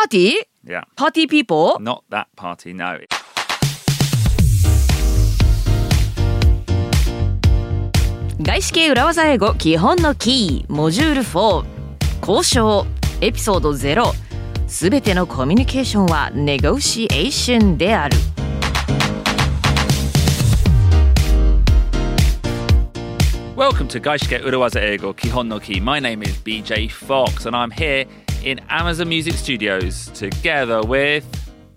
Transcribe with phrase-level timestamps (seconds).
[0.00, 0.38] Party?
[0.64, 0.84] Yeah.
[0.96, 1.76] Party people?
[1.78, 3.00] Not that party, no.
[8.42, 11.64] 外資系裏技英語基本のキーモジュール4
[12.26, 12.86] 交渉
[13.20, 14.14] エピソード0
[14.66, 18.16] すべてのコミュニケーションはネゴシエーションである
[23.54, 25.78] Welcome to Gaishike Urawaza Eigo Kihon no Ki.
[25.78, 28.06] My name is BJ Fox and I'm here
[28.44, 31.24] in Amazon Music Studios together with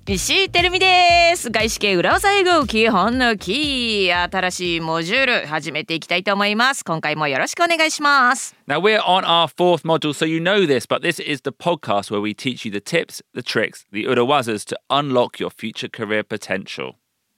[0.05, 11.51] 石井てるみです外資系裏技英語基本のキー新しいモジュール始めていきたいと思います今回もよろしくお願いします Now we're on our fourth module, so you know this, but this is the
[11.51, 15.87] podcast where we teach you the tips, the tricks, the Urawazas to unlock your future
[15.87, 16.95] career potential.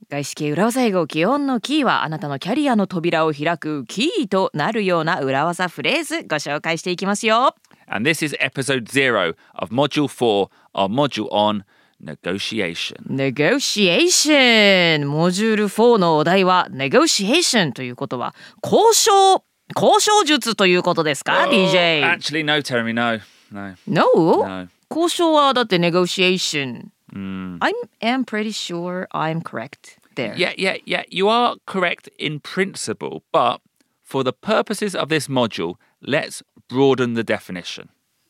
[0.09, 7.55] 外資系裏技英語基本のキーはあなたのキャリアの扉を開くキーとなるような裏技フレーズご紹介していきますよ
[7.86, 11.64] And this is episode zero of module four, our module on
[11.98, 12.96] negotiation.
[13.08, 19.44] negotiation モジュール4のお題は negotiation ということは交渉
[19.76, 23.20] 交渉術ということですか DJ Actually, no, Terry, no,
[23.52, 24.04] no, No?
[24.46, 24.68] no.
[24.90, 27.58] 交渉はだって negotiation Mm.
[27.60, 31.02] I am pretty sure I'm correct there Yeah, yeah, yeah.
[31.10, 33.58] You are correct in principle, but
[34.04, 37.88] for the purposes of this module, let's broaden the definition.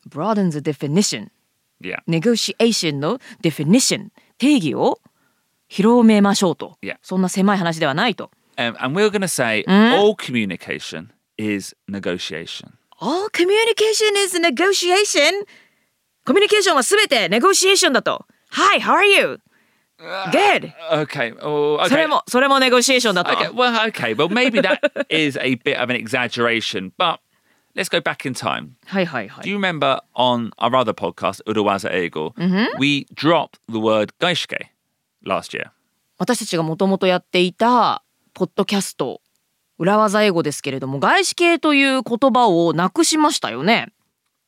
[0.09, 1.31] broaden the definition
[1.83, 2.01] Yeah.
[2.07, 5.01] negotiation の definition 定義を
[5.69, 6.97] 広めましょうと Yeah.
[7.03, 12.73] そんな狭い話ではないと Um, and we're going to say all communication is negotiation.
[13.01, 15.47] All communication is negotiation
[16.27, 19.39] コミュニケーションはすべて negotiation だと Hi, how are you?
[20.33, 21.33] Good Okay.
[21.41, 21.89] Oh, okay.
[21.89, 24.15] それもそれも negotiation だと Okay, well, okay.
[24.15, 27.21] Well, maybe that is a bit of an exaggeration, but
[27.75, 28.71] let's go back in time.
[28.87, 32.35] はいはいは Do い you remember on our other podcast, Urawaza Ego,
[32.79, 34.69] we dropped the word gaishke
[35.25, 35.71] last year?
[36.19, 38.03] 私たちがもともとやっていた
[38.35, 39.21] ポッドキャスト
[39.79, 43.89] 裏技英語ですけれども外資系という言葉をなくしましたよね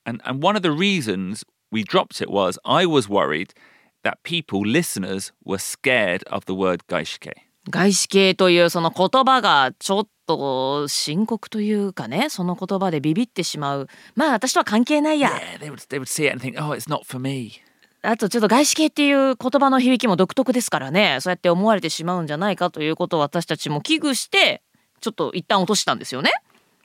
[0.04, 3.54] And, and one of the reasons we dropped it was I was worried
[4.02, 7.32] that people, listeners, were scared of the word gaishke.
[7.69, 17.61] 外資系というその言葉がちょっと深刻というかねその言葉でビビってしまうまあ私とは関係ないや Yeah, they would, they would see it and think, oh, it's not for me.
[18.03, 24.61] あとちょっと外資系っていう言葉の響きも独特ですからねそうやって思われてしまうんじゃないかということを私たちも危惧して
[25.01, 26.31] ちょっと一旦落としたんですよね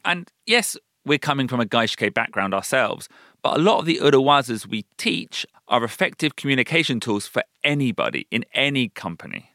[0.05, 3.09] And yes, we're coming from a gaishke background ourselves,
[3.41, 8.45] but a lot of the urawazas we teach are effective communication tools for anybody in
[8.53, 9.52] any company.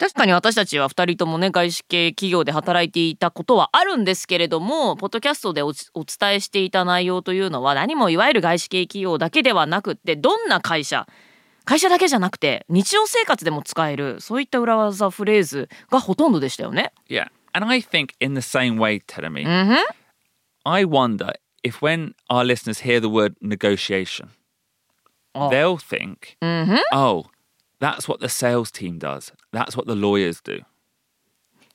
[0.00, 11.06] 確かに私たちは2人ともね外資系企業で働いていたことはあるんですけれどもポッドキャストでお伝えしていた内容というのは何もいわゆる外資系企業だけではなくってどんな会社
[11.66, 16.92] 会社だけじゃなくて日常生活でも使えるそういった裏技フレーズがほとんどでしたよね。
[17.08, 17.28] Yeah.
[17.52, 19.74] And I think in the same way, Teremi, Mm-hmm.
[20.64, 21.32] I wonder
[21.62, 24.30] if when our listeners hear the word negotiation,
[25.34, 25.48] Oh.
[25.50, 26.36] they'll think,
[26.92, 27.26] oh,
[27.80, 29.32] that's what the sales team does.
[29.52, 30.62] That's what the lawyers do.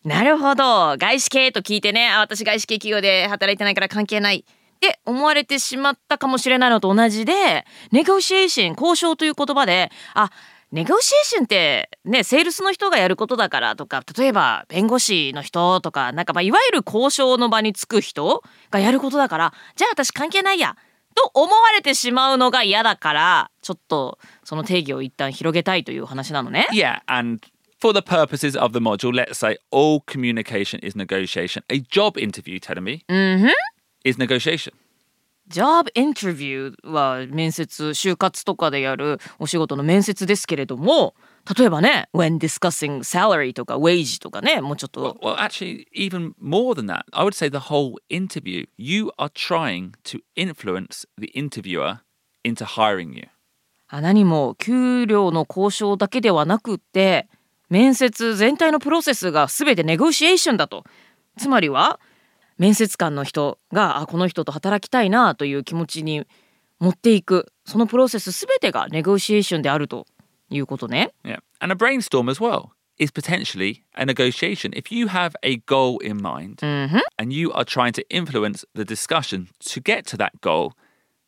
[0.03, 10.29] なるほど外資系と聞いてねあ私外資系企業で働いてないから関係ないって思われてしまったかもしれないのと同じでネゴシエーション交渉という言葉であ
[10.71, 20.77] ネゴシエーションってねセールスの人がやることだからとか例えば弁護士の人とかなんかまあいわゆる交渉の場につく人がやることだからじゃあ私関係ないや
[21.15, 26.67] と思われてしまうのが嫌だからちょっとその定義を一旦広げたいという話なのね。
[26.73, 26.99] Yeah.
[27.07, 27.41] And
[27.79, 31.63] for the purposes of the module, let's say all communication is negotiation.
[31.69, 33.01] A job interview, Teremi,
[34.03, 34.73] is negotiation.
[35.50, 41.16] Job interview は面接就活とかでやるお仕事の面接ですけれども
[41.57, 47.50] 例えばね when discussing salary とか wage とかねもうちょっと Well, actually, even more than that, I would say
[47.50, 52.00] the whole interview, you are trying to influence the interviewer
[52.44, 53.27] into hiring you.
[53.88, 57.27] あ何も給料の交渉だけではなくって
[57.69, 60.83] 面接全体のプロセスが全てネゴシエーションだと
[61.38, 62.00] つまりは
[62.57, 66.25] 面接官の人があこの人と働きたいなという気持ちに
[66.80, 70.06] 持っていくそのプロセス全てがネゴシエーションであると
[70.50, 71.13] いうことね。
[71.24, 71.40] Yeah.
[71.60, 74.72] And a brainstorm as well is potentially a negotiation.
[74.74, 76.60] If you have a goal in mind
[77.18, 80.74] and you are trying to influence the discussion to get to that goal,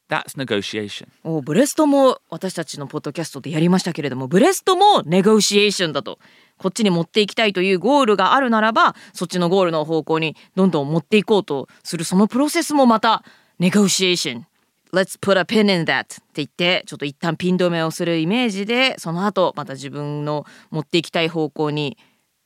[0.10, 1.08] that's negotiation.
[1.24, 6.20] おブレストも私たちのポッドキャストでやりましたけれどもブレストもネゴシエーションだと
[6.58, 13.24] こっちに持っていきたいというゴールがあるならばそっちのゴールの方向にどんどん持っていこうとするそのプロセスもまた
[13.60, 14.48] ネゴシエーション
[14.94, 21.98] let's put a pin in that って言ってちょっと一旦ピン止めをするイメージでその後また自分の持っていきたい方向に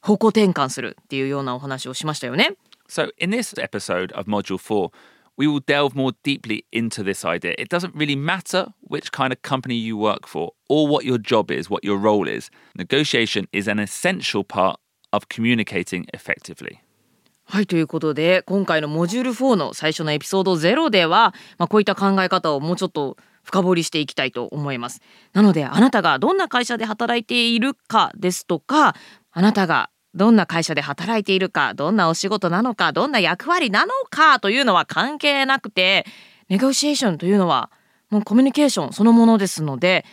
[0.02, 2.56] 方向転換するっていうようなお話をしましたよね。
[2.90, 4.92] So, in this episode of Module 4,
[5.38, 7.56] we will delve more deeply into this idea.
[7.58, 11.52] It doesn't really matter which kind of company you work for or what your job
[11.52, 12.50] is, what your role is.
[12.76, 14.80] Negotiation is an essential part
[15.14, 16.80] of communicating effectively.
[17.44, 25.02] はいということで今回のモジュール4の最初のエピソード0では、まあ、こういった考え方をもうちょっと深掘りしていきたいと思います。
[25.34, 28.96] なのであなたがどんな会社で働いているかですとか
[29.32, 36.06] あなたがどんな会社で働いているかどんなお仕事なのかどんな役割なのかというのは関係なくて
[36.50, 37.72] ネゴシエーションというのは
[38.10, 40.06] もうコミュニケーションそのものですので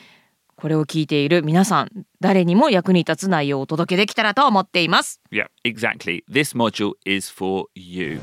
[0.56, 1.90] これを聞いている皆さん
[2.20, 5.20] 誰にも役に立つ内容をお届けできたらと思っています。
[5.30, 6.22] Yeah, exactly.
[6.28, 8.20] This module is for you.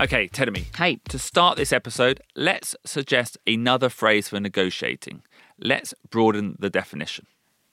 [0.00, 0.64] Okay, tell me.
[0.74, 5.22] はい To start this episode, let's suggest another phrase for negotiating.
[5.60, 7.24] Let's broaden the definition.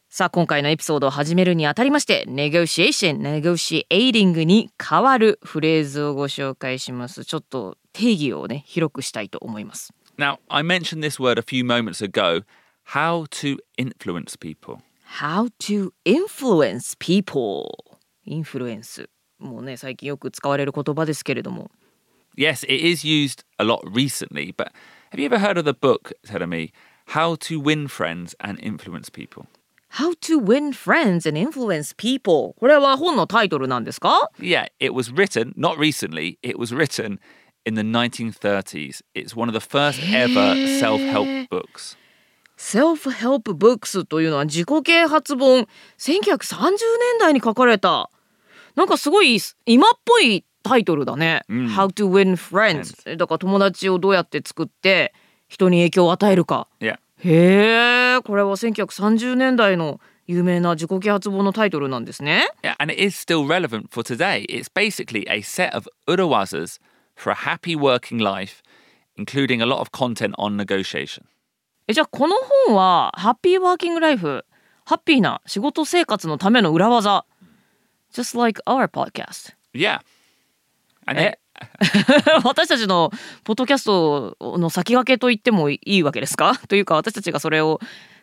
[0.09, 12.43] さあ今回のエピソードを始めるにあたりまして negotiation、negotiating に変わるフレーズをご紹介しますちょっと定義をね広くしたいと思います Now, I mentioned this word a few moments ago
[12.93, 14.79] how to influence people.
[15.19, 17.67] How to influence people
[18.25, 21.69] インフルエンスもうね最近よく使われる言葉ですけれども
[22.36, 24.72] Yes, it is used a lot recently, but
[25.10, 26.70] have you ever heard of the book, Teremi,
[27.06, 29.46] How to Win Friends and Influence People?
[29.94, 36.56] How to win friends and influence people これは本のタイトルなんですか Yeah, it was written, not recently, it
[36.56, 37.18] was written
[37.66, 39.02] in the 1930s.
[39.16, 41.96] It's one of the first ever self help books.
[42.56, 45.66] Self-help books というのは自己啓発本
[45.98, 48.10] 1930年代に書かれた
[48.76, 55.13] なんかすごい今っぽい タイトルだね、How to win friends だから友達をどうやって作って
[55.47, 56.97] 人に影響を与えるか Yeah.
[57.23, 64.45] へえこれは1930年代の有名な自己啓発本のタイトルなんですね Yeah, and it is still relevant for today.
[64.49, 66.79] It's basically a set of urawazas
[67.15, 68.63] for a happy working life,
[69.17, 71.23] including a lot of content on negotiation.
[71.87, 72.35] えじゃあこの
[72.67, 74.43] 本はハッピーワーキングライフ
[74.85, 77.25] ハッピーな仕事生活のための裏技
[78.11, 79.99] Just like our podcast Yeah.
[81.07, 81.37] Eh?
[81.81, 83.11] it- 私たちの
[83.43, 86.55] ポッドキャストの先駆けと言ってもいいわけですか？
[86.67, 87.79] というか私たちがそれを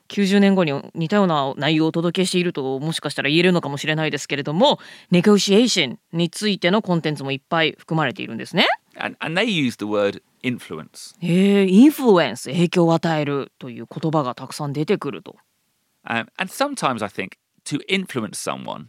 [0.08, 4.78] 90年後に似たような内容をお届けしているともしかしたら言えるのかもしれないですけれども
[5.10, 8.66] ネゴシエーションについてのコンテンツもいっぱい含まれているんですね。
[8.98, 11.14] and, and they use the word influence.
[11.22, 15.36] えー、インフルエンス影響を与えるという言葉がたくさん出てくると。
[16.04, 18.88] Um, and sometimes I think to influence someone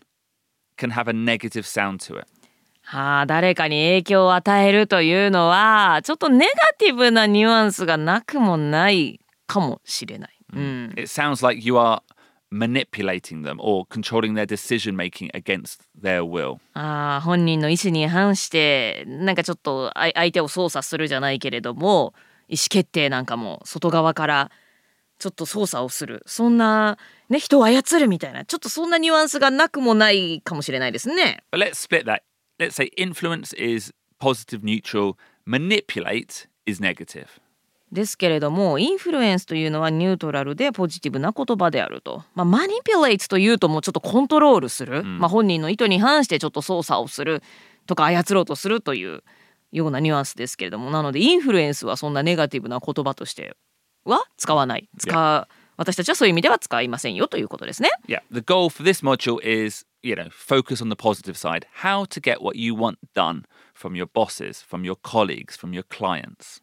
[0.78, 2.26] can have a negative sound to it.
[2.84, 10.30] はあ誰かに影響を与えるというのはちょっとネガティブなニュアンスがなくもないかもしれない。
[10.54, 12.02] うん、It sounds like you are
[12.52, 16.60] manipulating them or controlling their decision making against their will.
[16.74, 22.14] あー本人の意思に反してなんかちょっと相手を操作するじゃないけれども
[22.48, 24.52] 意思決定なんかも外側から
[25.18, 26.98] ちょっと操作をするそんな、
[27.30, 31.44] ね、人を操るみたいなちょっとそんなニュアンスがなくもないかもしれないですね。
[31.52, 32.22] But let's split that.
[32.60, 37.28] Let's say influence is positive, neutral, manipulate is negative.
[37.92, 42.24] ですけれどもインフルエンスというのはニュートラルでポジティブな言葉であると。
[42.34, 47.44] まあ、マニピュレイツというともうちょっとコントロールする、まあ、本人の意図に反してちょっと操作をする
[47.86, 49.24] とか操ろうとするという
[49.72, 50.90] ようなニュアンスですけれども。
[50.90, 53.56] なのでインフルエンスはそんなネガティブな言葉として
[54.06, 54.90] は使わない。
[54.98, 55.48] 使う。
[55.78, 57.90] 私たちはそういう意味では使いませんよということですね。
[58.08, 62.20] Yeah, the goal for this module is, you know, focus on the positive side, how to
[62.20, 66.62] get what you want done from your bosses, from your colleagues, from your clients.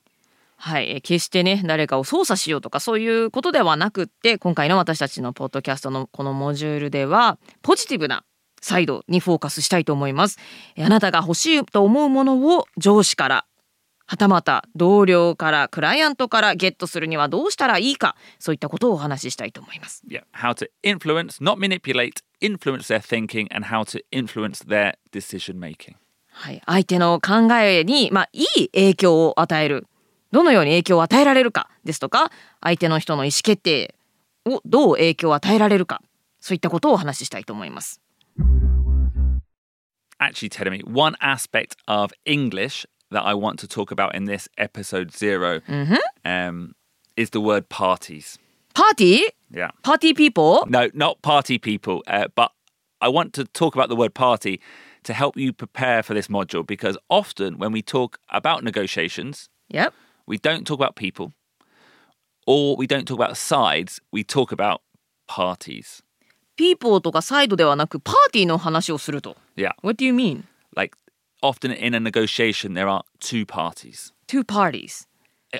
[0.62, 8.24] はい、決してね誰かを操作しようとかそういうことではなくって今回の私たちのポッドキャストのこのモジュールではポジティブな
[8.60, 10.38] サイドにフォーカスしたいと思います。
[10.78, 13.46] あなたが欲しいと思うものを上司から
[14.10, 20.02] はたまた同僚からクライアントからゲットするにはどうしたらいいかそういったことをお話ししたいと思います。
[20.08, 25.94] Yeah, how to influence, not manipulate, influence their thinking and how to influence their decision making.
[26.32, 29.86] はい、相手の考えに、まあ、いい影響を与える
[30.32, 33.94] どのように影響を与えられるかですとか相手の人の意思決定
[34.44, 36.02] をどう影響を与えられるか
[36.40, 38.00] そういったことをお話ししたいと思います。
[40.18, 45.60] Actually, me one aspect of English that I want to talk about in this episode 0
[45.60, 45.94] mm-hmm.
[46.24, 46.74] um,
[47.16, 48.38] is the word parties.
[48.74, 49.24] Party?
[49.50, 49.70] Yeah.
[49.82, 50.64] Party people?
[50.68, 52.02] No, not party people.
[52.06, 52.52] Uh, but
[53.00, 54.60] I want to talk about the word party
[55.04, 59.92] to help you prepare for this module because often when we talk about negotiations, yep.
[60.26, 61.32] we don't talk about people
[62.46, 64.82] or we don't talk about sides, we talk about
[65.26, 66.02] parties.
[66.56, 69.36] People とかサイドではなくパーティーの話をすると。
[69.56, 69.72] Yeah.
[69.82, 70.44] What do you mean?
[70.76, 70.96] Like
[71.42, 74.12] often in a negotiation, there are two parties.
[74.26, 75.06] Two parties.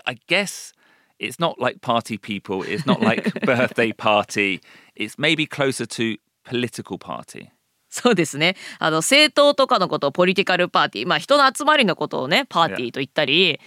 [0.06, 0.72] I- guess
[1.18, 4.60] it's not like party people, it's not like birthday party,
[4.94, 7.50] it's maybe closer to political party.
[7.92, 8.54] そうですね。
[8.78, 13.58] あの政党とかのことをポリティカルパーティー、まあ人の集まりのことをねパーティーと言ったり、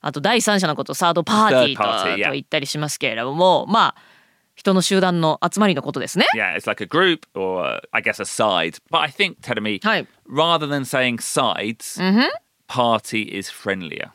[0.00, 2.24] あと第三者のことをサードパーティーと yeah.
[2.28, 3.94] と言ったりしますけれども、まあ
[4.60, 6.26] 人の集団の集まりのことですね。
[6.36, 8.76] Yeah, it's like a group or uh, I guess a side.
[8.90, 10.06] But I think, Tedemi, はい。
[10.28, 11.98] rather than saying sides,
[12.68, 14.10] party is friendlier.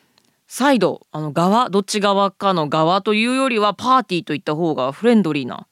[0.47, 5.65] サイドあの側どっち側かの側というよりはパーティーといった方がフレンドリーな。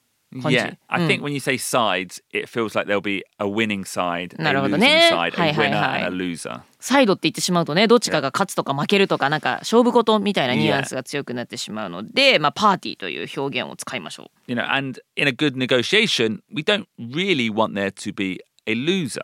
[0.49, 4.35] Yeah, I think when you say sides, it feels like there'll be a winning side,
[4.39, 5.09] a なるほど losing ね。
[5.11, 6.61] side, はい a はい winner はい and a loser.
[6.79, 14.51] サイドって言ってしまうとねどっちかが勝つとか負けるとかなんか勝負事みたいなニュアンスが強くなってしまうので、まあパーティーという表現を使いましょう。
[14.51, 19.21] You know, and in a good negotiation, we don't really want there to be a loser.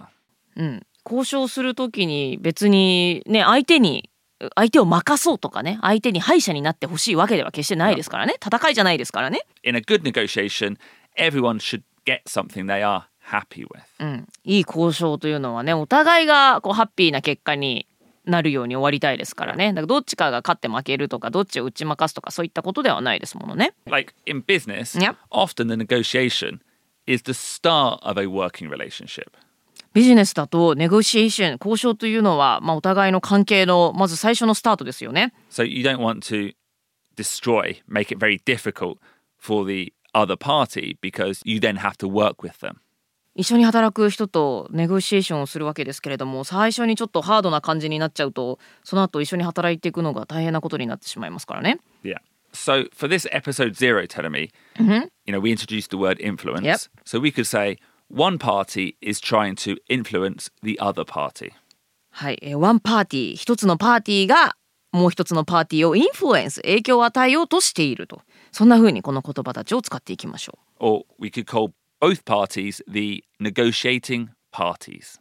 [0.55, 4.09] うん、交渉する時に別にね相手に
[4.55, 10.77] 相手を任そうとかね相手に敗者になってほしいわけでは決してないですからね戦いじゃないですからね、In a good negotiation,
[11.19, 13.81] everyone should get something they are happy with.
[13.99, 17.85] うん、いい交渉というのはねお互いがこうハッピーな結果に
[18.25, 25.15] なるように終わりたいですからねだからどっちかが勝って負けるとかどっちを打ち負かすとかそういったことではないですものね Like in business, Yep.
[25.31, 26.59] often the negotiation
[27.07, 29.27] is the start of a working relationship.
[29.93, 36.53] ビジネスだとネゴシエーション交渉というのは、まあ、お互いの関係のまず最初のスタートですよね So you don't want to
[37.17, 38.97] destroy, make it very difficult
[39.39, 42.77] for the other party because you then have to work with them.
[43.35, 51.79] 一緒に働く人とネゴシエーションをするわけですけれども最初にちょっとハードな感じになっちゃうとその後一緒に働いていくのが大変なことになってしまいますからね。
[52.03, 52.17] Yeah.
[52.51, 54.49] So for this episode zero, Telemi,
[55.25, 56.63] you know, we introduced the word influence.
[56.63, 56.79] Yep.
[57.05, 57.77] So we could say
[58.09, 61.51] one party is trying to influence the other party.
[62.11, 64.55] はい、えーワンパーティー一つのパーティーが
[64.91, 70.85] もう一つのパーティーをインフルエンス影響を与えようとしているとそんな風にこの言葉たちを使っていきましょう。
[70.85, 75.19] Or we could call both parties the negotiating parties.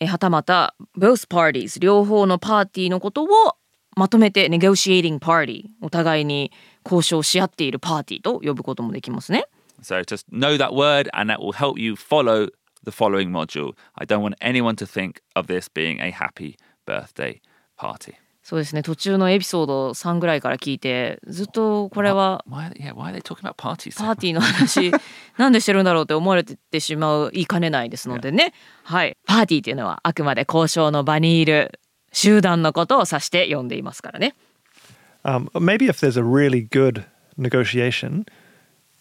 [0.00, 3.28] えーはたまた both parties 両方のパーティーのことを
[3.96, 6.52] まとめて negotiating party お互いに
[6.84, 9.44] 交渉し合っているパーティーと呼ぶこともできますね。
[9.82, 12.48] So just know that word and that will help you follow
[12.84, 13.74] the following module.
[13.94, 17.40] I don't want anyone to think of this being a happy birthday
[17.76, 18.14] party.
[18.42, 23.98] そうですね途中のエピソード3ぐらいから聞いてずっとこれは Why, yeah, why are they talking about parties?
[23.98, 24.90] パーティーの話
[25.36, 28.54] なんでしてるんだろうって思われてしまう言いかねないですのでね
[28.84, 31.78] はいパーティーっていうのはあくまで交渉の場にいる
[32.12, 34.34] 集団のことを指して呼んでいますからね
[35.24, 37.04] Um, maybe if there's a really good
[37.36, 38.24] negotiation,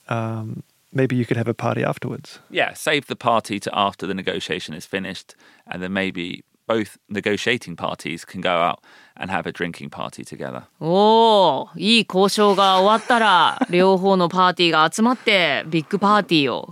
[0.09, 2.39] um, maybe you could have a party afterwards.
[2.49, 5.35] Yeah, save the party to after the negotiation is finished,
[5.67, 8.78] and then maybe both negotiating parties can go out
[9.16, 10.62] and have a drinking party together.
[10.80, 16.70] おーいい交渉が終わったら両方のパーティーが集まってビッグパーティーを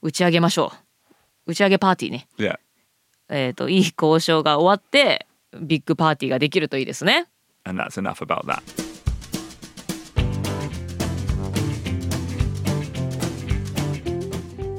[0.00, 0.72] 打ち上げましょ
[1.46, 2.56] う打ち上げパーティーね Yeah.
[3.28, 5.26] えっ、といい交渉が終わって
[5.60, 7.26] ビッグパーティーができるといいですね
[7.64, 8.62] And that's enough about that.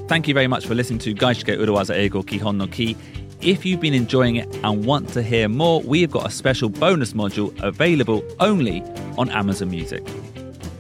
[0.08, 2.96] Thank you very much for listening to Gaishike Urawaza Eigo Kihon no Ki.
[3.41, 6.69] If you've been enjoying it and want to hear more, we have got a special
[6.69, 8.83] bonus module available only
[9.17, 10.03] on Amazon Music.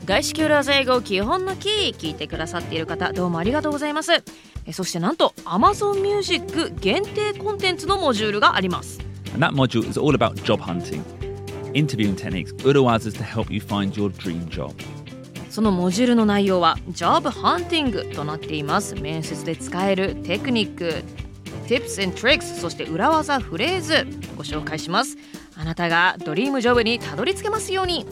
[0.04, 4.24] 外資級ラー英語基本のキー聞いてくださっている方どうもありがとうございます
[4.66, 8.98] えそしてなんと Amazon Music 限定コンテンツのモジュールがあります
[9.34, 11.02] And that module is all about job hunting,
[11.74, 14.72] interviewing techniques, Urawazas to help you find your dream job.
[15.50, 21.02] そのモジュールの内容は Job Hunting となっています面接で使えるテクニック
[21.68, 24.06] Tips and Tricks そして裏技フレーズ
[24.36, 25.18] ご紹介します。
[25.54, 28.06] あなたがドリームジョブにたどり着けますように。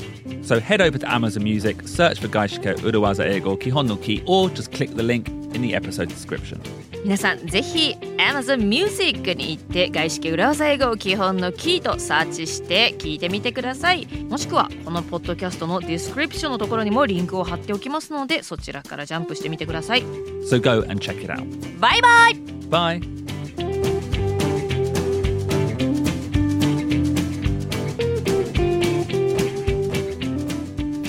[7.02, 14.06] 皆さんぜひ Amazon Music に行って外資系裏技英語基本のキとサーチして聞いてみてください。
[14.28, 20.04] もしくはこのポッドキャストのディスクリプションのところにもリンクを貼っておきますのでそちらからジャンプしてみてください。
[21.80, 23.25] バイバイ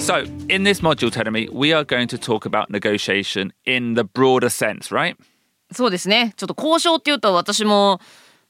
[0.08, 4.48] So, in this module, Tedemi, we are going to talk about negotiation in the broader
[4.48, 5.18] sense, right?
[5.74, 8.00] そうですねちょっと交渉っていうと私も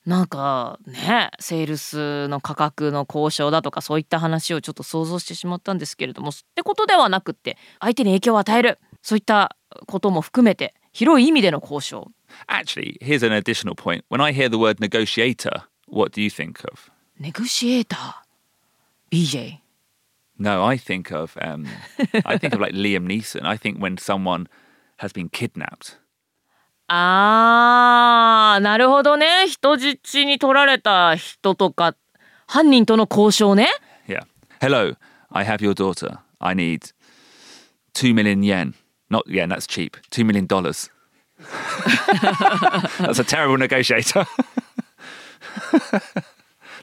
[0.06, 12.12] なんかねセールスの価格の交渉だとかそういった話をちょっと想像してしまったんですけれどもってことではなくって相手に影響を与えるそういったことも含めて広い意味での交渉
[12.48, 14.04] Actually, here's an additional point.
[14.12, 16.92] When I hear the word negotiator, what do you think of?
[17.20, 19.67] ネゴシエーター BJ
[20.39, 21.67] No, I think of um,
[22.25, 23.45] I think of like Liam Neeson.
[23.45, 24.49] I think when someone
[24.99, 25.99] has been kidnapped.
[26.89, 31.95] あーなるほどね人質に取られた人とか
[32.47, 33.69] 犯人との交渉ね
[34.07, 34.25] Yeah.
[34.61, 34.97] Hello,
[35.31, 36.19] I have your daughter.
[36.41, 36.93] I need
[37.95, 38.75] two million yen.
[39.11, 39.97] Not yen, that's cheap.
[40.11, 40.91] Two million dollars.
[42.99, 44.27] that's a terrible negotiator.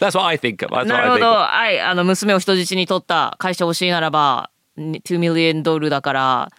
[0.04, 0.72] that's what I think of.
[0.74, 1.36] That's な what る I ほ think ど of.
[1.40, 6.52] はいあの娘を人質に取った返してほしいならば2ミリオンドルだから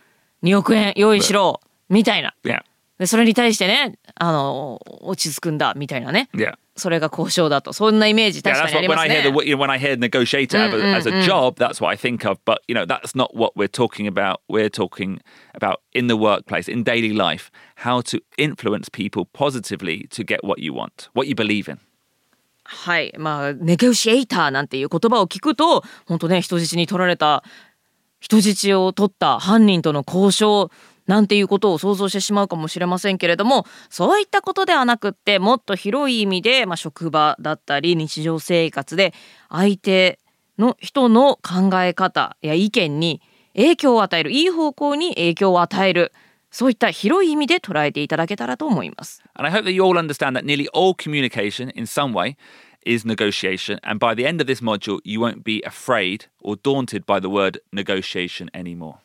[0.43, 2.61] 2億円用意しろみたいな Yeah.
[2.99, 6.55] でそれに対してねあの落ち着くんだみたいなね Yeah.
[6.77, 9.59] それが交渉だとそんなイメージ Yeah, 確か that's にあ what り when ます I hear ね the you know,
[9.59, 12.39] when I hear negotiator as, a, as a job, that's what I think of.
[12.45, 14.41] But you know, that's not what we're talking about.
[14.49, 15.21] We're talking
[15.55, 20.59] about in the workplace, in daily life, how to influence people positively to get what
[20.59, 21.79] you want, what you believe in.
[22.66, 23.14] はい。
[23.18, 27.44] まあネゴシエイターなんていう言葉を聞くと本当ね人質に取られた
[28.20, 30.72] 人質を取った犯人との交渉
[31.06, 39.14] なんていうことを想像してしまうかもしれませんけれどもそういったことではなくってもっと広い意味で、まあ、職場だったり日常生活で
[39.50, 40.20] 相手
[40.58, 43.22] の人の考え方や意見に
[43.56, 46.12] 影響を与えるいい方向に影響を与える
[46.56, 49.22] そういった広い意味で捉えていただけたらと思います。
[49.34, 52.38] And I hope that you all understand that nearly all communication in some way
[52.86, 53.78] is negotiation.
[53.84, 57.28] And by the end of this module, you won't be afraid or daunted by the
[57.28, 59.00] word negotiation anymore.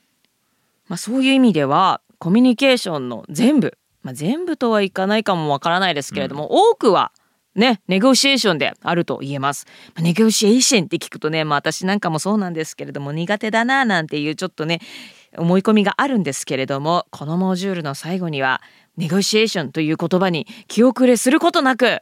[0.87, 7.11] まあ、そういう意味ではコミュニケーションの全部、まあ、全部とはいかないかもわからないですけれども、多くは
[7.57, 9.67] ねネゴシエーションであると言えます。
[9.97, 14.81] まあネゴシエーションって聞くとね、まあ、私なんかもそうなんですけれども苦手だななんていうちょっとね
[15.37, 18.61] 思い込みがあるんですけれどもこのモジュールの最後には
[18.97, 21.99] ネゴシエーションという言葉に気遅れすることなく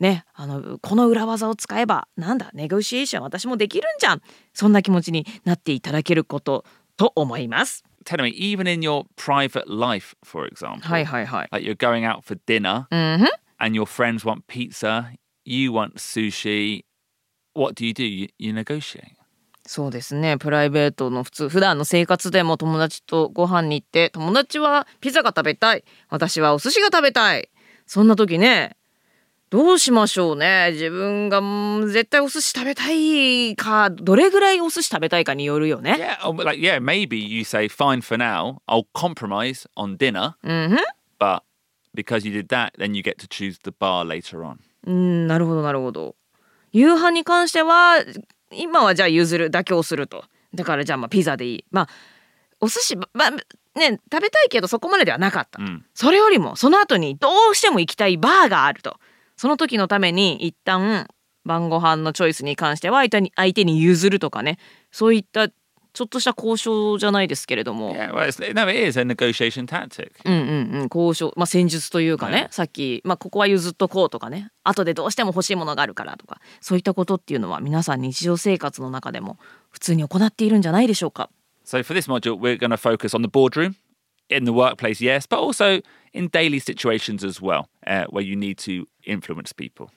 [0.00, 6.64] ね、あのこの裏技を使えばなんだネゴシエーション私もできるんじゃんそんな気持ちになっていただけること
[6.96, 7.84] と思います。
[8.04, 11.48] Tell me, even in your private life, for example, はいはいはい。
[11.52, 13.26] like you're going out for dinner Mhm.
[13.58, 15.12] and your friends want pizza,
[15.44, 16.84] you want sushi.
[17.54, 18.02] What do you do?
[18.04, 19.12] You, you negotiate.
[19.66, 27.48] そうですねプライベートの普通普段の生活でも友達とご飯に行って友達はピザが食べたい私はお寿司が食べたい
[27.86, 28.76] そんな時ね
[29.52, 35.96] どうしましょうね自分がうん絶対お寿司食べたいかどれぐらいお寿司食べたいかによるよね。
[35.98, 38.62] Yeah, oh, like yeah, maybe you say fine for now.
[38.66, 40.78] I'll compromise on dinner, うん、
[41.20, 41.42] but
[41.94, 44.56] because you did that, then you get to choose the bar later on.
[44.86, 46.16] うんなるほどなるほど。
[46.72, 47.96] 夕飯に関しては
[48.54, 50.24] 今はじゃあ譲る妥協すると。
[50.54, 51.64] だからじゃあまあピザでいい。
[51.70, 51.88] まあ
[52.60, 53.30] お寿司まあ
[53.78, 55.80] ね食べたいけどそこまでではなかった、Mm.
[55.94, 58.98] それよりもその後にどうしても行きたいバーがあると。
[59.36, 61.08] その時のために一旦
[61.44, 64.58] 晩ご飯のチョイスに関しては相手に相手に譲るとかね。
[64.90, 65.48] そういった
[65.92, 70.10] ちょっとした交渉じゃないですけれども、Yeah, well, it is a negotiation tactic.
[70.24, 79.38] うんうんうん交渉まあ戦術というかね、はいさっき、まあ、ここは譲っとこうとかね後でどうしても欲しいものがあるからとかそういったことっていうのは皆さん日常生活の中でも
[79.70, 81.30] 普通に行っているんじゃないでしょうか。
[81.64, 83.76] So for this module, we're going to focus on the boardroom,
[84.28, 85.80] in the workplace, yes, but also
[86.12, 89.90] in daily situations as well, uh, where you need to influence people.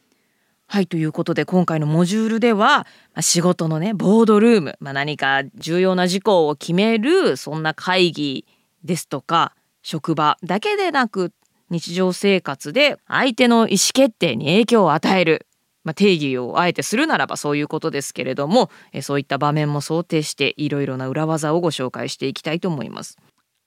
[0.67, 8.45] はいということで今回のモジュールではまあ仕事のねボードルーム、まあ、何か重要な事項を決めるそんな会議
[8.84, 11.32] ですとか職場だけでなく
[11.69, 15.47] 日常生活で相手の意思決定に影響を与える、
[15.84, 23.17] まあ、定義をあえてするならばそういうことですけれどもえそういった場面も想定していろいろな裏技をご紹介していきたいと思います。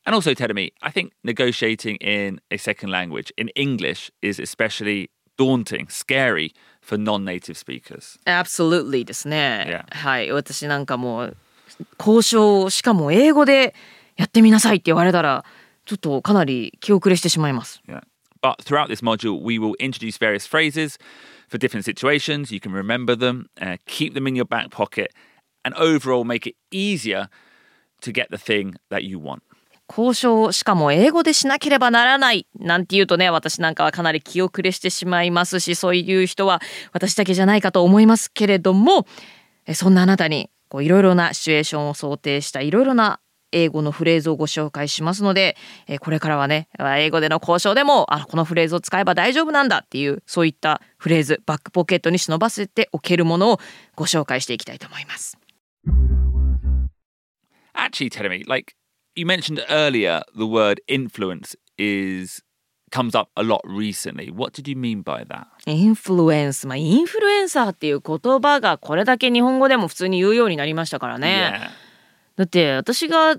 [0.05, 5.11] And also, tell me, I think negotiating in a second language, in English, is especially
[5.38, 8.20] daunting, scary for non native speakers.
[8.26, 9.86] Absolutely ですね。
[9.90, 9.98] Yeah.
[9.98, 11.38] はい、私なんかもう
[12.00, 13.74] 交渉をしかも英語で
[14.16, 15.44] やってみなさいって言われたら
[15.86, 17.82] ちょっとかなり気遅れしてしまいます。
[17.88, 18.04] Yeah.
[18.42, 21.00] But throughout this module, we will introduce various phrases
[21.48, 22.52] for different situations.
[22.52, 25.14] You can remember them, uh, keep them in your back pocket,
[25.64, 27.30] and overall make it easier
[28.02, 29.44] to get the thing that you want.
[29.89, 36.61] 交渉をしかも英語でしなければならないなんて言うとね私なんかはかなり気遅れしてしまいますしそういう人は
[36.93, 39.07] 私だけじゃないかと思いますけれども
[39.75, 43.21] そんなあなたにいろいろなシチュエーションを想定したいろいろな
[43.53, 45.57] 英語のフレーズをご紹介しますので、
[46.01, 53.61] これからはね英語での交渉でもあこのフレーズを使えば大丈夫なんだっていうそういったフレーズバックポケットに忍ばせておけるものを
[53.97, 55.39] ご紹介していきたいと思います。
[57.75, 58.75] Actually, tell me, like
[59.19, 62.43] you mentioned earlier, the word influence is
[62.91, 64.31] comes up a lot recently.
[64.31, 65.47] What did you mean by that?
[65.67, 71.71] インフルエンス、まあ、インフルエンサーっていう言葉がこれだけ日本語でも普通に言うようになりましたからね。
[72.37, 73.37] だって私が、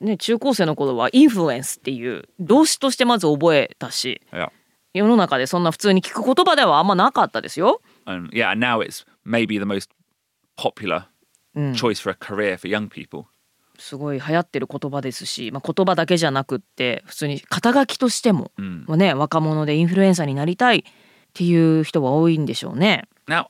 [0.00, 4.46] ね、中高生の頃はインフルエンスっていう動詞としてまず覚えたし Yeah.
[4.46, 4.50] yeah.
[4.94, 7.82] 世の中でそんな普通に聞く言葉ではあんまなかったですよ。
[8.06, 9.90] And yeah, now it's maybe the most
[10.56, 11.04] popular
[11.74, 13.26] choice for a career for young people.
[13.78, 18.50] すごい流行ってる言葉ですし、まあ、言葉だけじゃなくって普通に肩書きとしても、
[18.86, 20.82] まあね、若者でインフルエンサーになりたいっ
[21.32, 23.04] ていう人は多いんでしょうね。
[23.26, 23.46] Now,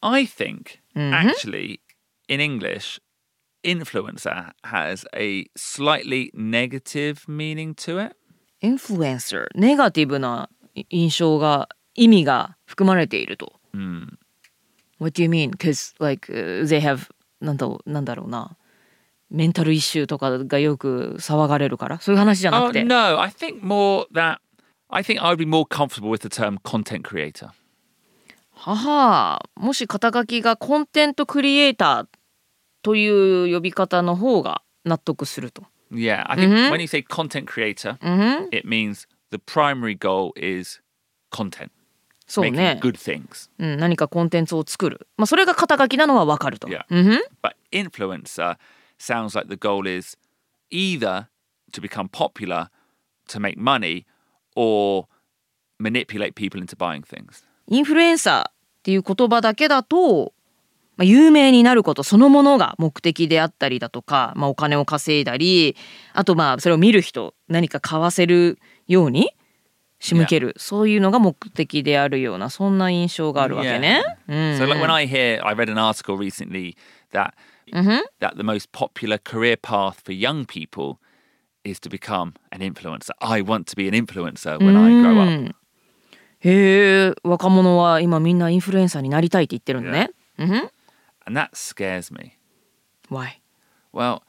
[0.00, 1.80] I think actually
[2.28, 3.00] in English,
[3.64, 8.16] influencer has a slightly negative meaning to it.
[8.60, 10.48] インフルエンサーネガティブな
[10.88, 13.52] 印象が意味が含まれていると。
[14.98, 15.50] What do you mean?
[15.50, 18.56] Because like、uh, they have なんだろうなんだろうな
[19.34, 22.84] メンタルイシューとかがよく騒がれるからそういう話じゃな Oh くて。
[22.84, 24.38] no, I think more that
[24.88, 27.50] I think I would be more comfortable with the term content creator.
[28.52, 32.06] ははもし肩書きがコンテントクリエイター
[32.82, 35.64] という呼び方の方が納得すると。
[35.90, 37.98] Yeah, I think when you say content creator,
[38.50, 40.80] it means the primary goal is
[41.32, 41.70] content,
[42.26, 43.50] そうね、good things.
[43.58, 46.68] うん、何かコンテンツを作る、まあ、それが肩書きなのはわかると。
[46.68, 46.84] Yeah.
[46.88, 48.56] うんふん But influencer
[48.98, 50.16] sounds like the goal is
[50.70, 51.28] either
[51.72, 52.68] to become popular
[53.28, 54.04] to make money
[54.54, 55.06] or
[55.78, 57.44] manipulate people into buying things.
[57.68, 58.52] インフルエンサーっ
[58.82, 60.34] ていう言葉だけだと、
[60.96, 65.76] まあ、有名になることそのものが目的であったりだとか、まあ、お金を稼いだり
[66.12, 69.30] あとまあそれを見る人何か買わせるように
[69.98, 74.02] 仕向ける、そういうのが目的であるようなそんな印象があるわけね。
[74.28, 76.76] うん So like when I hear, I read an article recently
[77.12, 77.32] that
[78.19, 80.99] that the most popular career path for young people
[81.63, 83.11] is to become an influencer.
[83.21, 85.55] I want to be an influencer when I grow up.
[86.41, 90.09] へえ若者は今みんなインフルエンサーになりたいって言ってるのね。
[90.37, 90.69] うんふん
[91.25, 92.37] And that scares me.
[93.09, 93.39] Why?
[93.93, 94.21] Well,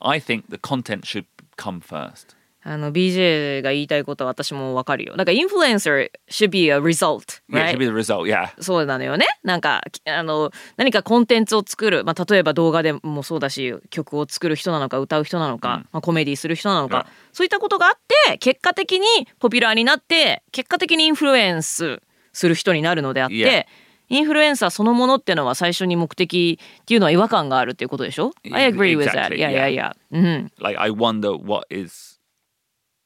[0.00, 2.36] I think the content should come first.
[2.65, 5.15] あの BJ が言いたいことは私もわかるよ。
[5.15, 7.71] なんかインフルエンサー should be a result, Yeah, right?
[7.71, 8.27] should be the result.
[8.27, 8.49] Yeah.
[8.61, 9.25] そうなのよね。
[9.43, 19.07] なんかきあの何かコンテンツを作る、まあ、例えば動画でもそうだし曲を作る人なのか歌う人なのか、まあ、コメディする人なのか、うんそういったことがあって結果的に
[19.39, 21.99] ポピュラーになって結果的にインフルエンス
[22.31, 23.35] する人になるのであって。
[23.35, 23.65] Yeah.
[24.09, 29.29] インフルエンサーそのものっていうのは最初に目的っていうのは違和感があるっていうことでしょ ?I agree with that.
[29.29, 29.95] Exactly, いやいやいや。
[30.11, 30.51] うん。
[30.59, 32.12] Like I wonder what is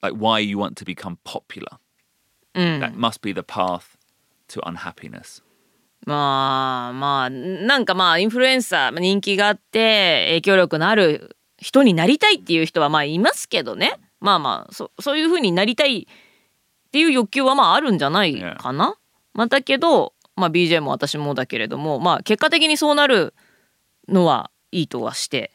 [0.02, 1.80] like why you want to become popular.
[2.54, 3.98] That must be the path
[4.50, 5.44] to unhappiness.
[6.06, 18.96] まあまあなんかまあインフルエンサーまあ人気があって影響力のある人になりたいっていう人はまあいますけどねまあまあそそういう風になりたいっていう欲求はまああるんじゃないかな。
[19.34, 23.36] まあ、だけど、まあ、BJ も私もだけれどもまあ結果的にそうなる
[24.08, 25.52] のはいいとはして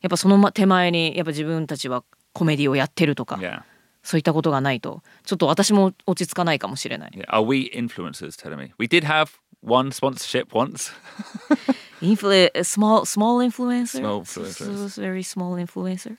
[0.00, 3.62] やっぱそのま手前にやっぱ自分たちはコメディをやってるとか、Yeah.
[4.02, 7.10] そういったことがないとちょっと私も落ち着かないかもしれない。
[7.14, 7.24] yeah.
[7.28, 8.72] Are we influencers telling me?
[8.78, 9.30] We did have
[9.62, 10.92] one sponsorship once.
[12.00, 16.16] インフル small small influencer Small s- very small influencer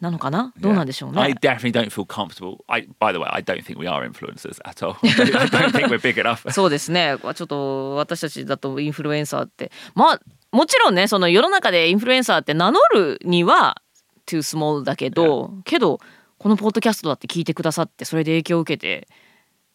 [0.00, 2.58] なのかなどうなんでしょう I ね definitely don't feel comfortable.
[2.68, 4.94] I, by the way, I don't think we are influencers at all.
[5.02, 6.48] I don't, I think we're big enough.
[6.52, 10.20] そうですねちょっと私たちだとインフルエンサーってまあ
[10.52, 13.82] もちろんねその世の中でインフルエンサーって名乗るには
[14.26, 15.98] too small だけどけど
[16.38, 19.08] このポッドキャストだって聞いてくださってそれで影響を受けて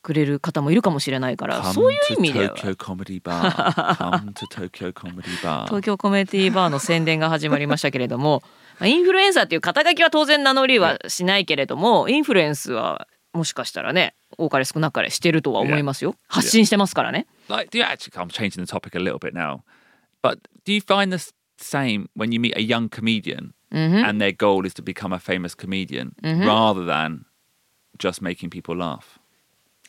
[0.01, 3.49] くれる方もいるかもしれないからそういう意味では Tokyo Comedy Bar.
[3.95, 5.65] Come to Tokyo Comedy Bar.
[5.65, 8.43] 東京コメディバーの宣伝が始まりましたけれども
[8.79, 19.59] まあインフルエンサーっていう肩書きは当然名乗りはしないけれどもインフルエンスはもしかしたらね多かれ少なかれしてるとは思いますよ発信してますからね like do you actually i'm changing the topic a little bit now
[20.21, 24.32] but do you find the s- same when you meet a young comedian and their
[24.32, 27.24] goal is to become a famous comedian rather than
[27.98, 29.18] just making people laugh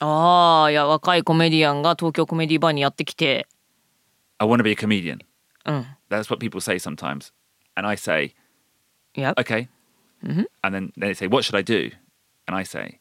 [0.02, 3.48] ああいや若いコメディアンが東京コメディバーにやってきて
[4.40, 5.20] i want to be a comedian
[5.66, 7.32] うん that's what people say sometimes
[7.76, 8.34] and i say
[9.16, 9.68] いや okay
[10.64, 11.92] and then they say what should i do
[12.48, 13.00] and i say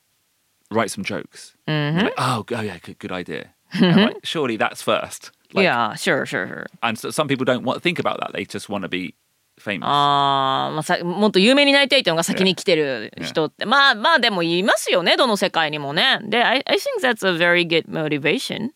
[0.71, 4.21] write some jokes And they're like, oh, oh yeah good, good idea And I'm like,
[4.25, 7.80] surely that's first い Like, や sure sure sure and so some people don't want
[7.82, 9.16] think about that they just want to be
[9.60, 9.82] famous.
[9.84, 18.72] あー、まあ、さもっと有名になりたいっていうのが先に来てる人って、まあまあでも言いますよねどの世界にもねで I, I think that's a very good motivation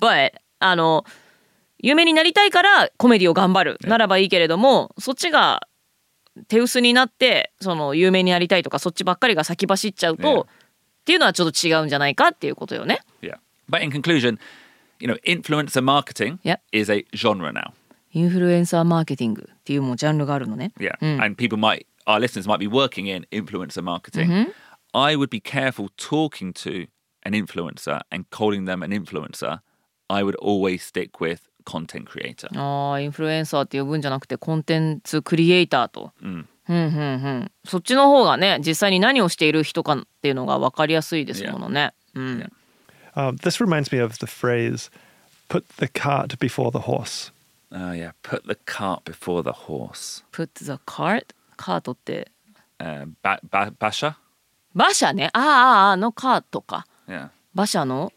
[0.00, 1.04] but あの
[1.78, 5.60] 有名になりたいからコメディを頑張るならばいいけれどもそっちが
[6.48, 10.42] 手薄になってその有名になりたいとかそっちばっかりが先走っちゃうと、Yeah.
[10.42, 10.46] っ
[11.06, 12.98] ていうのはちょっと違うんじゃないかっていうことよね。
[13.22, 13.38] Yeah.
[13.70, 14.38] But in conclusion,
[14.99, 16.61] you know, influencer marketing Yep.
[16.71, 17.73] is a genre now.
[18.13, 20.73] インフルエンサーマーケティングっていうもうジャンルがあるのね。
[20.77, 20.97] Yeah.
[21.01, 24.51] And people might, our listeners might be working in influencer marketing.
[24.93, 26.87] I would be careful talking to
[27.23, 29.61] an influencer and calling them an influencer.
[30.09, 32.49] I would always stick with content creator.
[32.59, 36.11] ああインフルエンサーって呼ぶんじゃなくてコンテンツクリエイターと。
[36.21, 41.93] うんうんうん、そっちの方がね実際に何をしている人かっていうのが分かりやすいですものね。
[42.13, 42.51] うん、
[43.15, 44.89] Um, this reminds me of the phrase
[45.49, 47.31] "put the cart before the horse."
[47.73, 48.11] Oh, yeah.
[48.23, 50.23] Put the cart before the horse.
[50.31, 52.31] Put the cart カートって
[52.79, 54.15] Uh, ba- ba- basha?
[54.73, 57.29] 馬車ねあああああのカートか Yeah.
[57.53, 58.11] 馬車の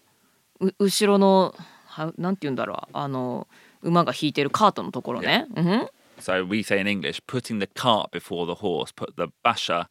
[0.61, 1.55] う後ろの
[1.87, 3.47] はなんて言うんだろうあの
[3.83, 5.47] 馬が引いてるカートのところね。
[5.55, 5.89] うんふん
[6.21, 9.89] So we say in English, putting the cart before the horse, put the basha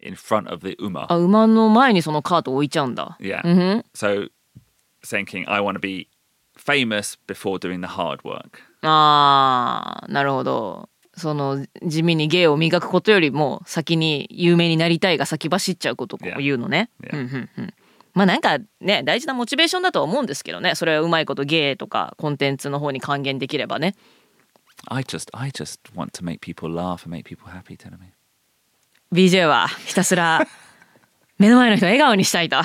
[0.00, 1.06] in front of the uma.
[1.12, 3.18] あ馬の前にそのカートを置いちゃうんだ。
[3.20, 3.40] Yeah.
[3.44, 4.30] うんふん So
[5.03, 6.07] thinking, I want to be
[6.57, 8.59] famous before doing the hard work.
[8.81, 16.89] あーなるほどその地味に芸を磨くことよりも先に有名になりたいが先走っちゃうことを.言うのね。
[17.03, 17.13] Yeah.
[17.13, 17.73] うんうんうん
[18.15, 23.95] まあなんかね大事なモチベーションだとは思うんですけどねそれはうまいこと芸とかコンテンツの方に還元できればね
[24.87, 27.77] I just, I just want to make people laugh and make people happy.
[27.77, 28.13] Tell me.
[29.13, 30.47] BJ はひたすら
[31.37, 32.57] 目の前の人を笑顔にしたいと。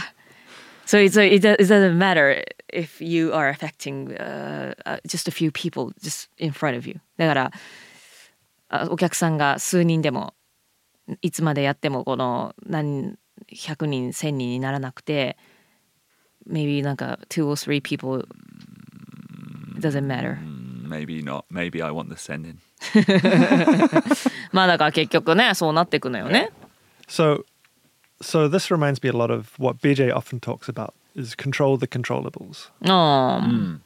[0.86, 5.92] So it's, it, it doesn't matter if you are affecting、uh, uh, just a few people
[6.02, 7.00] just in front of you.
[7.16, 7.52] だから
[8.68, 10.34] あお客さんが数人でも
[11.22, 13.16] いつまでやってもこの何
[13.52, 15.36] 100人1000人にならなくて
[16.48, 18.26] maybe なんか2 or 3 people
[19.78, 20.38] doesn't matter.
[20.38, 21.44] Mm, Maybe not.
[21.50, 22.58] Maybe I want the sending.
[24.52, 26.50] まあだから結局ねそうなっていくのよね。
[27.08, 27.44] So,
[28.21, 31.87] so this reminds me a lot of what BJ often talks about: is control the
[31.87, 33.79] controllables, あー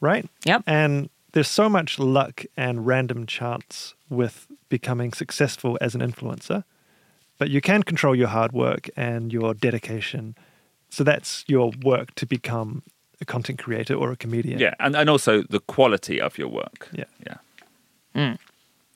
[0.00, 0.28] right?
[0.44, 0.62] Yep.
[0.66, 6.64] And there's so much luck and random chance with becoming successful as an influencer,
[7.38, 10.34] but you can control your hard work and your dedication.
[10.90, 12.82] So that's your work to become
[13.20, 14.58] a content creator or a comedian.
[14.58, 14.74] Yeah.
[14.80, 16.88] And, and also the quality of your work.
[16.92, 17.04] Yeah.
[18.14, 18.36] Yeah.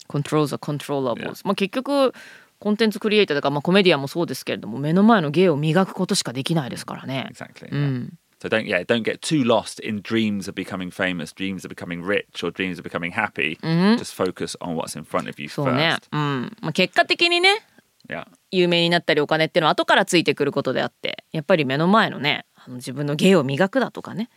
[0.09, 1.43] control the controllables、 Yeah.
[1.45, 2.13] まあ結局
[2.60, 7.30] コンテンツクリエイターとか、まあ、コメディアンもそうですけれども目の前の芸を磨くことしかできないですからね。
[7.32, 7.70] Exactly.
[7.72, 12.04] う.ん、So don't yeah, don't get too lost in dreams of becoming famous, dreams of becoming
[12.04, 13.58] rich, or dreams of becoming happy.
[13.98, 17.64] Just focus on what's in front of you そうね first.、うんまあ、結果的にね
[18.08, 18.26] Yeah.
[18.52, 24.30] 有名になったりお金っていうのは後からついてくることであってやっぱり目の前のねあの自分の芸を磨くだとかね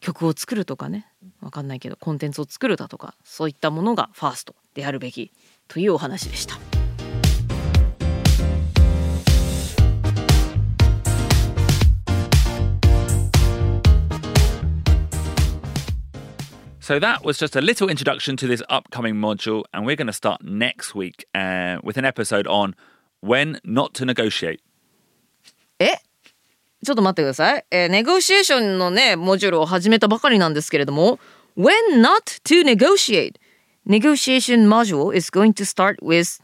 [0.00, 1.06] 曲を作るとかね
[1.40, 5.30] わかんないけどコンテンツを作るだとかそういったものがファーストであるべき
[5.68, 6.77] というお話でした。
[16.87, 20.43] So that was just a little introduction to this upcoming module, and we're going to start
[20.43, 22.75] next week uh, with an episode on
[23.21, 24.59] when not to negotiate.
[25.79, 25.95] え
[26.85, 27.65] ちょっと待ってください。
[27.71, 31.19] えーネゴシエーションのね、モジュールを始めたばかりなんですけれども、
[31.57, 31.71] When
[32.01, 33.35] not to negotiate.
[33.87, 36.41] Negotiation module is going to start with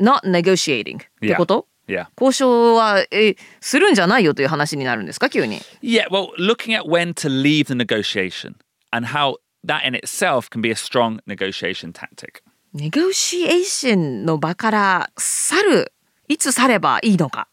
[0.00, 0.98] not negotiating.
[0.98, 2.06] ってこと Yeah.
[2.20, 5.60] 交渉は、えーするんじゃないよという話になるんですか急に。
[5.82, 8.56] Yeah, well, looking at when to leave the negotiation
[8.90, 12.41] and how that in itself can be a strong negotiation tactic.
[12.73, 15.93] ネゴシエーションの場から去る。
[16.27, 17.47] いつ去ればいいのか。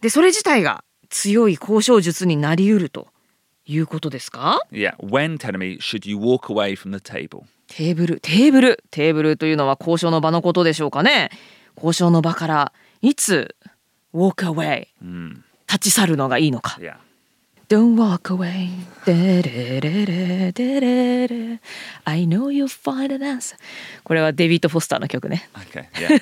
[0.00, 3.08] で、それ自体が強い交渉術になり得ると
[3.66, 7.44] いうことですか Yeah, when, tell me, should you walk away from the table?
[7.66, 11.30] テーブルテーブルテーブルというのは交渉の場のことでしょうかね
[11.76, 13.54] 交渉の場からいつ
[14.12, 14.88] walk away、
[15.68, 16.96] 立ち去るのがいいのか Yeah.
[17.70, 18.68] Don't walk away
[22.04, 23.56] I know you'll find an answer
[24.02, 26.18] これはデビッド・フォスターの曲ね Okay, yeah.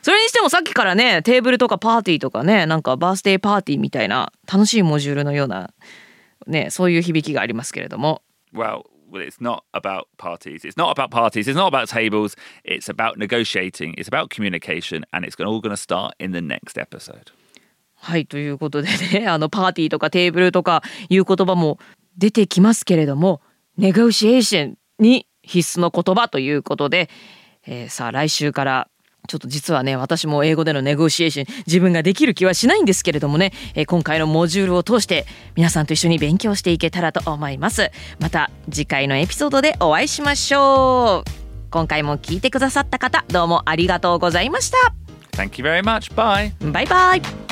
[0.00, 5.74] それにしてもさっきからねテーブルとかパーティーとかねなんかバースデーパーティーみたいな楽しいモジュールのような
[6.46, 8.22] ねそういう響きがありますけれども
[8.54, 10.64] well, well, it's not about parties.
[10.64, 11.46] It's not about parties.
[11.46, 12.34] It's not about tables.
[12.64, 13.94] It's about negotiating.
[13.98, 17.32] It's about communication, and it's all going to start in the next episode.
[17.96, 21.78] はいということでね あのパーティーとかテーブルとかいう言葉も
[22.16, 23.40] 出てきますけれども
[23.76, 27.10] ネゴシエーションに必須の言葉ということで、
[27.66, 28.88] えー、さあ来週から
[29.26, 41.30] ちょっと実はね私も英語でのネゴシエーション自分ができる気はしないんですけれどもね、えー、今回のモジュールを通して皆さんと一緒に勉強していけたらと思いますまた次回のエピソードでお会いしましょう
[41.70, 44.94] 今回も聞いてくださった方どうもありがとうございました
[45.36, 46.10] Thank you very much.
[46.14, 46.50] Bye.
[46.72, 47.45] バイ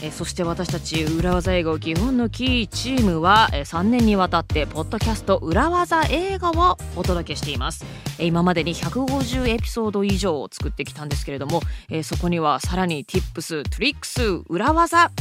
[0.04, 7.86] えそして私たち裏技英語基本のキーチームは、え3年にわたってポッドキャスト裏技映画をお届けしています、
[8.18, 15.12] え今までに150エピソード以上を作ってきたんですけれども、えそこにはさらに Tips、トリックス、裏技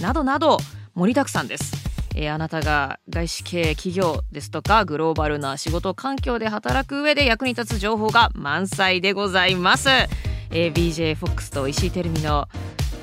[0.00, 0.56] などなど
[0.94, 1.90] 盛りだくさんです。
[2.14, 12.48] えー、あなたが外資系企業ですとかグローバルな仕事環境で働く上で役に立つ情報が満載でございます、えー、BJFOX と石井てるみの、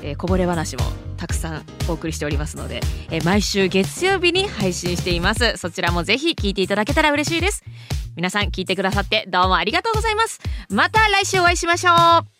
[0.02, 5.56] えー、こぼれ話もたくさんお送りしておりますので、え毎週月曜日に配信しています。
[5.56, 7.62] そちらもぜひ聞いていただけたら嬉しいです。
[8.16, 10.40] 皆さん聞いてくださってどうもありがとうございます。
[10.70, 11.92] また来週お会いしましょ
[12.24, 12.37] う。